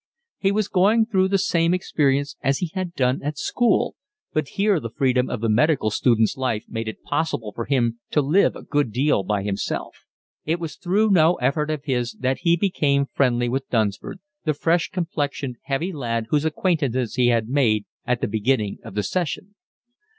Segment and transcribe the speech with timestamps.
[0.39, 3.95] He was going through the same experience as he had done at school,
[4.33, 8.19] but here the freedom of the medical students' life made it possible for him to
[8.23, 10.07] live a good deal by himself.
[10.43, 14.89] It was through no effort of his that he became friendly with Dunsford, the fresh
[14.89, 19.53] complexioned, heavy lad whose acquaintance he had made at the beginning of the session.